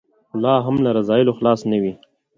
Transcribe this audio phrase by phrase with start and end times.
[0.29, 1.93] خو لا هم له رذایلو خلاص نه وي.